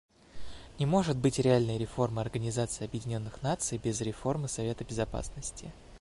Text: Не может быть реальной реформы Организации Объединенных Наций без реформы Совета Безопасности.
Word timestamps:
Не 0.79 0.87
может 0.87 1.15
быть 1.15 1.37
реальной 1.37 1.77
реформы 1.77 2.21
Организации 2.21 2.85
Объединенных 2.85 3.43
Наций 3.43 3.77
без 3.77 4.01
реформы 4.01 4.47
Совета 4.47 4.83
Безопасности. 4.83 5.71